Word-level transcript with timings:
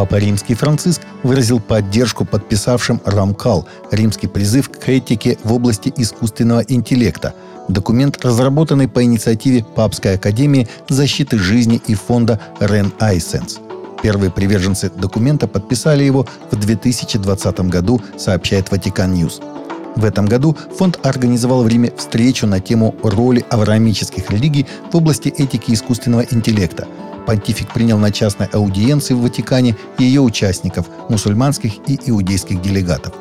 Папа 0.00 0.14
Римский 0.14 0.54
Франциск 0.54 1.02
выразил 1.22 1.60
поддержку 1.60 2.24
подписавшим 2.24 3.02
Rome 3.04 3.36
Call– 3.36 3.68
римский 3.90 4.28
призыв 4.28 4.70
к 4.70 4.88
этике 4.88 5.36
в 5.44 5.52
области 5.52 5.92
искусственного 5.94 6.60
интеллекта. 6.60 7.34
Документ, 7.68 8.24
разработанный 8.24 8.88
по 8.88 9.04
инициативе 9.04 9.62
Папской 9.62 10.14
академии 10.14 10.68
защиты 10.88 11.36
жизни 11.36 11.82
и 11.86 11.94
фонда 11.94 12.40
Рен 12.60 12.94
Айсенс. 12.98 13.58
Первые 14.02 14.30
приверженцы 14.30 14.88
документа 14.88 15.46
подписали 15.46 16.02
его 16.02 16.26
в 16.50 16.56
2020 16.56 17.60
году, 17.68 18.00
сообщает 18.16 18.70
Vatican 18.70 19.12
News. 19.12 19.42
В 19.96 20.06
этом 20.06 20.24
году 20.24 20.56
фонд 20.78 20.98
организовал 21.02 21.62
в 21.62 21.68
Риме 21.68 21.92
встречу 21.94 22.46
на 22.46 22.60
тему 22.60 22.94
роли 23.02 23.44
авраамических 23.50 24.30
религий 24.30 24.66
в 24.90 24.96
области 24.96 25.28
этики 25.28 25.72
искусственного 25.72 26.22
интеллекта. 26.22 26.88
Понтифик 27.30 27.72
принял 27.72 27.96
на 27.96 28.10
частной 28.10 28.46
аудиенции 28.46 29.14
в 29.14 29.20
Ватикане 29.20 29.76
ее 29.98 30.20
участников, 30.20 30.86
мусульманских 31.08 31.74
и 31.86 31.96
иудейских 32.06 32.60
делегатов. 32.60 33.14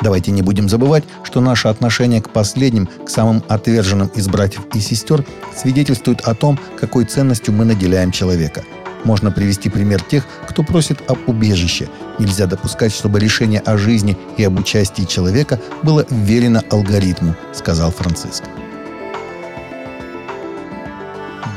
Давайте 0.00 0.30
не 0.30 0.40
будем 0.40 0.66
забывать, 0.66 1.04
что 1.24 1.42
наше 1.42 1.68
отношение 1.68 2.22
к 2.22 2.30
последним, 2.30 2.86
к 2.86 3.10
самым 3.10 3.42
отверженным 3.48 4.10
из 4.14 4.28
братьев 4.28 4.62
и 4.72 4.80
сестер, 4.80 5.26
свидетельствует 5.54 6.22
о 6.22 6.34
том, 6.34 6.58
какой 6.80 7.04
ценностью 7.04 7.52
мы 7.52 7.66
наделяем 7.66 8.12
человека– 8.12 8.64
можно 9.04 9.30
привести 9.30 9.70
пример 9.70 10.02
тех, 10.02 10.26
кто 10.46 10.62
просит 10.62 10.98
об 11.08 11.26
убежище. 11.26 11.88
Нельзя 12.18 12.44
допускать, 12.46 12.92
чтобы 12.92 13.18
решение 13.18 13.60
о 13.60 13.78
жизни 13.78 14.14
и 14.36 14.44
об 14.44 14.58
участии 14.58 15.04
человека 15.04 15.58
было 15.82 16.04
вверено 16.10 16.62
алгоритму, 16.70 17.34
сказал 17.54 17.90
Франциск. 17.92 18.44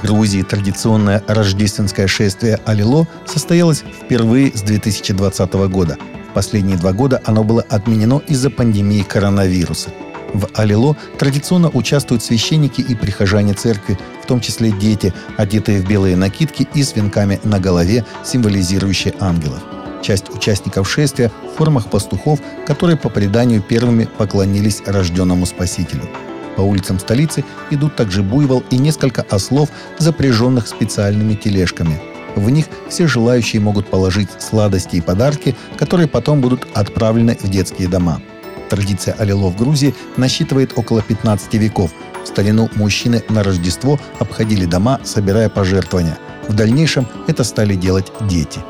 Грузии 0.04 0.44
традиционное 0.44 1.24
рождественское 1.28 2.08
шествие 2.08 2.60
Алило 2.66 3.08
состоялось 3.26 3.84
впервые 4.04 4.56
с 4.56 4.62
2020 4.62 5.54
года. 5.70 5.98
Последние 6.34 6.78
два 6.78 6.94
года 6.94 7.22
оно 7.26 7.44
было 7.44 7.64
отменено 7.70 8.22
из-за 8.28 8.50
пандемии 8.50 9.04
коронавируса– 9.04 9.90
в 10.34 10.50
Алило 10.56 10.98
традиционно 11.20 11.70
участвуют 11.70 12.24
священники 12.24 12.82
и 12.82 12.96
прихожане 12.96 13.54
церкви, 13.54 14.00
в 14.22 14.26
том 14.26 14.42
числе 14.42 14.72
дети, 14.72 15.14
одетые 15.38 15.80
в 15.80 15.88
белые 15.88 16.16
накидки 16.16 16.68
и 16.74 16.84
с 16.84 16.96
венками 16.96 17.40
на 17.44 17.60
голове, 17.60 18.04
символизирующие 18.24 19.14
ангелов. 19.20 19.62
Часть 20.02 20.30
участников 20.30 20.90
шествия 20.90 21.32
в 21.54 21.58
формах 21.58 21.90
пастухов, 21.90 22.40
которые 22.66 22.98
по 22.98 23.10
преданию 23.10 23.62
первыми 23.62 24.06
поклонились 24.06 24.82
рожденному 24.86 25.46
Спасителю. 25.46 26.10
По 26.56 26.62
улицам 26.62 27.00
столицы 27.00 27.44
идут 27.72 27.96
также 27.96 28.24
буйвол 28.24 28.64
и 28.70 28.78
несколько 28.78 29.22
ослов, 29.24 29.70
запряженных 29.98 30.68
специальными 30.68 31.34
тележками. 31.34 32.02
В 32.36 32.50
них 32.50 32.66
все 32.90 33.08
желающие 33.08 33.62
могут 33.62 33.88
положить 33.88 34.30
сладости 34.40 34.96
и 34.96 35.02
подарки, 35.02 35.56
которые 35.78 36.08
потом 36.08 36.42
будут 36.42 36.68
отправлены 36.74 37.38
в 37.42 37.50
детские 37.50 37.88
дома– 37.88 38.22
Традиция 38.74 39.14
аллило 39.20 39.50
в 39.50 39.56
Грузии 39.56 39.94
насчитывает 40.18 40.74
около 40.76 41.04
15 41.04 41.54
веков. 41.54 41.92
В 42.24 42.28
старину 42.28 42.70
мужчины 42.74 43.22
на 43.30 43.44
Рождество 43.44 44.00
обходили 44.18 44.66
дома, 44.66 45.00
собирая 45.04 45.48
пожертвования. 45.48 46.18
В 46.48 46.56
дальнейшем 46.56 47.08
это 47.28 47.44
стали 47.44 47.76
делать 47.76 48.12
дети. 48.22 48.62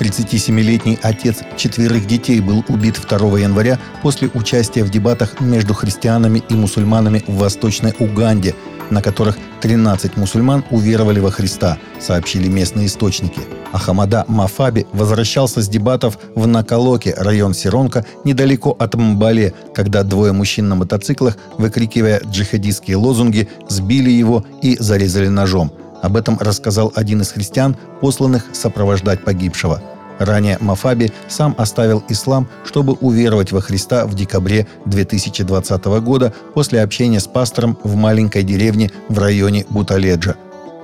37-летний 0.00 0.98
отец 1.02 1.40
четверых 1.56 2.06
детей 2.06 2.40
был 2.40 2.64
убит 2.68 2.98
2 3.06 3.38
января 3.38 3.78
после 4.02 4.30
участия 4.32 4.82
в 4.82 4.90
дебатах 4.90 5.40
между 5.40 5.74
христианами 5.74 6.42
и 6.48 6.54
мусульманами 6.54 7.22
в 7.26 7.36
Восточной 7.36 7.94
Уганде– 7.98 8.54
на 8.90 9.02
которых 9.02 9.38
13 9.60 10.16
мусульман 10.16 10.64
уверовали 10.70 11.20
во 11.20 11.30
Христа, 11.30 11.78
сообщили 12.00 12.48
местные 12.48 12.86
источники. 12.86 13.40
Ахамада 13.72 14.24
Мафаби 14.28 14.86
возвращался 14.92 15.62
с 15.62 15.68
дебатов 15.68 16.18
в 16.34 16.46
Накалоке, 16.46 17.14
район 17.16 17.54
Сиронка, 17.54 18.04
недалеко 18.24 18.76
от 18.78 18.94
Мбале, 18.94 19.54
когда 19.74 20.02
двое 20.02 20.32
мужчин 20.32 20.68
на 20.68 20.74
мотоциклах, 20.74 21.36
выкрикивая 21.56 22.20
джихадистские 22.24 22.96
лозунги, 22.96 23.48
сбили 23.68 24.10
его 24.10 24.44
и 24.62 24.76
зарезали 24.76 25.28
ножом. 25.28 25.72
Об 26.02 26.16
этом 26.16 26.38
рассказал 26.38 26.92
один 26.94 27.20
из 27.20 27.32
христиан, 27.32 27.76
посланных 28.00 28.44
сопровождать 28.52 29.24
погибшего– 29.24 29.82
Ранее 30.20 30.58
Мафаби 30.60 31.12
сам 31.28 31.54
оставил 31.56 32.04
ислам, 32.10 32.46
чтобы 32.66 32.92
уверовать 32.92 33.52
во 33.52 33.62
Христа 33.62 34.04
в 34.04 34.14
декабре 34.14 34.66
2020 34.84 35.84
года 36.02 36.34
после 36.52 36.82
общения 36.82 37.20
с 37.20 37.26
пастором 37.26 37.78
в 37.82 37.96
маленькой 37.96 38.42
деревне 38.42 38.90
в 39.08 39.18
районе 39.18 39.64
Буталеджа. 39.70 40.36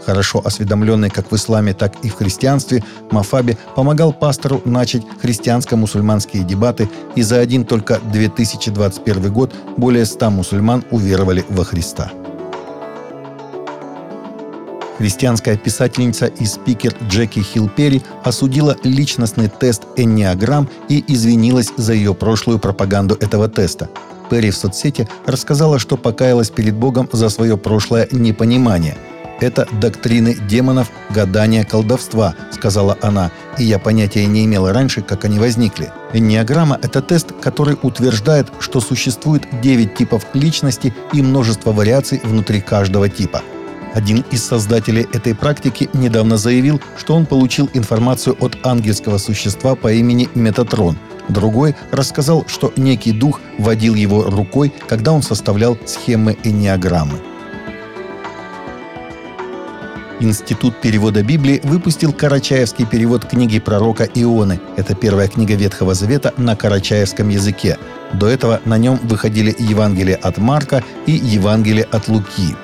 Хорошо 0.07 0.41
осведомленный 0.43 1.11
как 1.11 1.31
в 1.31 1.37
исламе, 1.37 1.75
так 1.75 1.97
и 2.03 2.09
в 2.09 2.15
христианстве, 2.15 2.83
Мафаби 3.11 3.59
помогал 3.75 4.15
пастору 4.15 4.63
начать 4.65 5.03
христианско-мусульманские 5.23 6.43
дебаты, 6.43 6.89
и 7.15 7.21
за 7.21 7.39
один 7.39 7.67
только 7.67 8.01
2021 8.11 9.33
год 9.33 9.53
более 9.77 10.07
100 10.07 10.31
мусульман 10.31 10.85
уверовали 10.91 11.45
во 11.51 11.65
Христа. 11.65 12.11
Христианская 14.99 15.59
писательница 15.59 16.27
и 16.27 16.47
спикер 16.47 16.95
Джеки 17.09 17.41
Хилпери 17.41 18.03
осудила 18.25 18.77
личностный 18.83 19.49
тест 19.49 19.83
Энниаграм 19.97 20.69
и 20.89 21.05
извинилась 21.07 21.73
за 21.77 21.93
ее 21.93 22.15
прошлую 22.15 22.59
пропаганду 22.59 23.15
этого 23.21 23.49
теста. 23.49 23.91
Перри 24.31 24.51
в 24.51 24.57
соцсети 24.57 25.07
рассказала, 25.27 25.79
что 25.79 25.97
покаялась 25.97 26.51
перед 26.51 26.75
Богом 26.75 27.09
за 27.13 27.29
свое 27.29 27.57
прошлое 27.59 28.09
непонимание. 28.11 28.97
«Это 29.39 29.69
доктрины 29.71 30.35
демонов, 30.49 30.91
гадания, 31.11 31.63
колдовства»,— 31.63 32.35
сказала 32.53 32.97
она, 33.03 33.31
и 33.59 33.65
я 33.65 33.79
понятия 33.79 34.25
не 34.25 34.47
имела 34.47 34.73
раньше, 34.73 35.03
как 35.03 35.27
они 35.27 35.39
возникли. 35.39 35.93
Энниаграмма— 36.15 36.79
это 36.83 37.03
тест, 37.03 37.33
который 37.43 37.77
утверждает, 37.83 38.49
что 38.61 38.81
существует 38.81 39.47
9 39.61 39.95
типов 39.95 40.25
личности 40.33 40.95
и 41.13 41.21
множество 41.21 41.73
вариаций 41.73 42.23
внутри 42.25 42.63
каждого 42.63 43.11
типа— 43.11 43.43
один 43.97 44.23
из 44.31 44.45
создателей 44.45 45.09
этой 45.15 45.35
практики 45.35 45.89
недавно 45.95 46.37
заявил, 46.37 46.83
что 46.99 47.15
он 47.15 47.25
получил 47.25 47.71
информацию 47.73 48.37
от 48.41 48.59
ангельского 48.63 49.17
существа 49.17 49.75
по 49.75 49.91
имени 49.91 50.29
Метатрон. 50.35 50.99
Другой 51.31 51.75
рассказал, 51.93 52.45
что 52.47 52.75
некий 52.77 53.13
дух 53.13 53.41
водил 53.59 53.95
его 53.95 54.25
рукой, 54.25 54.71
когда 54.87 55.13
он 55.13 55.23
составлял 55.23 55.79
схемы 55.87 56.37
энеограммы. 56.45 57.19
Институт 60.21 60.79
перевода 60.83 61.23
Библии 61.23 61.63
выпустил 61.65 62.13
карачаевский 62.13 62.85
перевод 62.85 63.25
книги 63.25 63.59
пророка 63.59 64.05
Ионы. 64.15 64.61
Это 64.77 64.95
первая 64.95 65.29
книга 65.29 65.55
Ветхого 65.55 65.95
Завета 65.95 66.35
на 66.37 66.55
карачаевском 66.55 67.31
языке. 67.31 67.79
До 68.13 68.27
этого 68.29 68.61
на 68.67 68.77
нем 68.77 69.01
выходили 69.05 69.57
Евангелие 69.59 70.17
от 70.17 70.37
Марка 70.37 70.85
и 71.07 71.13
Евангелие 71.13 71.85
от 71.85 72.09
Луки. 72.09 72.55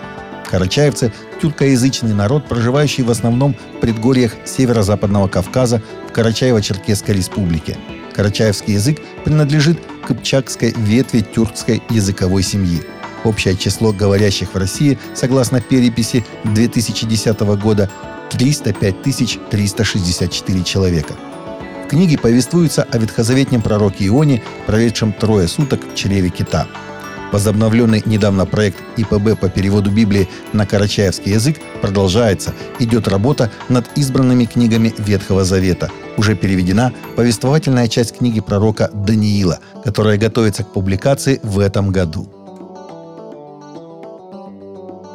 Карачаевцы– 0.53 1.11
тюркоязычный 1.41 2.13
народ, 2.13 2.47
проживающий 2.47 3.05
в 3.05 3.11
основном 3.11 3.57
в 3.79 3.81
предгорьях 3.81 4.33
северо-западного 4.45 5.27
Кавказа 5.27 5.81
в 6.07 6.13
Карачаево-Черкесской 6.13 7.15
республике. 7.15 7.79
Карачаевский 8.15 8.75
язык 8.75 9.01
принадлежит 9.25 9.81
к 9.81 10.09
кыпчакской 10.09 10.75
ветви 10.77 11.21
тюркской 11.21 11.83
языковой 11.89 12.43
семьи. 12.43 12.83
Общее 13.25 13.57
число 13.57 13.95
говорящих 13.95 14.53
в 14.53 14.59
России, 14.59 14.99
согласно 15.15 15.63
переписи 15.63 16.23
2010 16.45 17.41
года, 17.57 17.89
305 18.33 19.49
364 19.49 20.65
человека. 20.65 21.15
В 21.87 21.89
книге 21.89 22.19
повествуется 22.19 22.83
о 22.83 22.99
ветхозаветнем 22.99 23.63
пророке 23.63 24.07
Ионе, 24.07 24.43
проведшем 24.67 25.15
трое 25.15 25.49
суток 25.49 25.81
в 25.83 25.95
чреве 25.95 26.29
кита– 26.29 26.67
Возобновленный 27.33 28.03
недавно 28.05 28.45
проект 28.45 28.77
ИПБ 28.99 29.41
по 29.41 29.49
переводу 29.49 29.91
Библии 29.91 30.29
на 30.53 30.67
карачаевский 30.67 31.33
язык 31.33 31.57
продолжается. 31.81 32.53
Идет 32.79 33.09
работа 33.09 33.51
над 33.71 33.87
избранными 33.97 34.45
книгами 34.45 34.95
Ветхого 34.99 35.45
Завета. 35.45 35.91
Уже 36.19 36.37
переведена 36.37 36.93
повествовательная 37.17 37.89
часть 37.89 38.19
книги 38.19 38.41
пророка 38.41 38.91
Даниила, 38.93 39.61
которая 39.83 40.19
готовится 40.19 40.63
к 40.63 40.73
публикации 40.75 41.41
в 41.43 41.59
этом 41.59 41.91
году. 41.91 42.29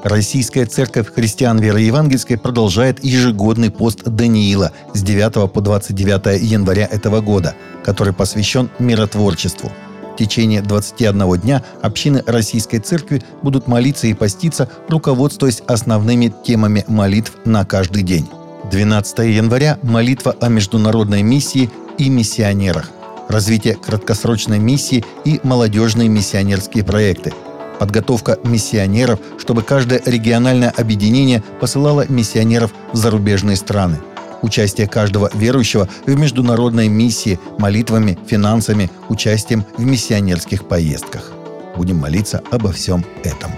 Российская 0.04 0.66
церковь 0.66 1.14
христиан 1.14 1.60
веры 1.60 1.82
евангельской 1.82 2.38
продолжает 2.38 3.04
ежегодный 3.04 3.70
пост 3.70 4.04
Даниила 4.06 4.72
с 4.94 5.04
9 5.04 5.52
по 5.52 5.62
29 5.62 6.42
января 6.42 6.88
этого 6.90 7.22
года, 7.22 7.56
который 7.84 8.14
посвящен 8.14 8.70
миротворчеству– 8.80 9.72
в 10.18 10.20
течение 10.20 10.64
21 10.64 11.40
дня 11.42 11.64
общины 11.84 12.24
Российской 12.26 12.80
Церкви 12.80 13.22
будут 13.44 13.68
молиться 13.68 14.08
и 14.08 14.16
поститься, 14.16 14.68
руководствуясь 14.90 15.62
основными 15.68 16.34
темами 16.44 16.84
молитв 16.88 17.34
на 17.46 17.64
каждый 17.66 18.02
день. 18.02 18.28
12 18.72 19.20
января– 19.20 19.78
молитва 19.84 20.36
о 20.42 20.50
международной 20.50 21.22
миссии 21.22 21.70
и 22.00 22.10
миссионерах, 22.10 22.90
развитие 23.30 23.76
краткосрочной 23.76 24.58
миссии 24.58 25.06
и 25.24 25.40
молодежные 25.44 26.10
миссионерские 26.10 26.84
проекты, 26.84 27.32
подготовка 27.78 28.40
миссионеров, 28.44 29.20
чтобы 29.38 29.62
каждое 29.62 30.02
региональное 30.04 30.72
объединение 30.72 31.44
посылало 31.62 32.08
миссионеров 32.10 32.74
в 32.92 32.98
зарубежные 32.98 33.56
страны– 33.56 34.00
Участие 34.42 34.88
каждого 34.88 35.30
верующего 35.34 35.90
в 36.06 36.16
международной 36.16 36.88
миссии 36.88 37.40
молитвами, 37.58 38.18
финансами, 38.28 38.90
участием 39.10 39.66
в 39.78 39.84
миссионерских 39.84 40.68
поездках. 40.68 41.32
Будем 41.76 41.98
молиться 41.98 42.42
обо 42.52 42.72
всем 42.72 43.06
этом. 43.24 43.52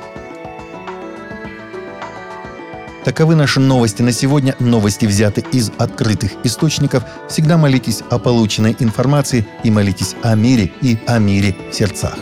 Таковы 3.06 3.36
наши 3.36 3.60
новости 3.60 4.02
на 4.02 4.12
сегодня. 4.12 4.56
Новости 4.60 5.06
взяты 5.06 5.44
из 5.52 5.72
открытых 5.78 6.31
источников. 6.44 7.04
Всегда 7.30 7.58
молитесь 7.58 8.04
о 8.10 8.20
полученной 8.20 8.76
информации 8.80 9.48
и 9.64 9.72
молитесь 9.72 10.16
о 10.22 10.36
мире 10.36 10.72
и 10.81 11.00
о 11.08 11.18
мире 11.18 11.56
в 11.72 11.74
сердцах. 11.74 12.18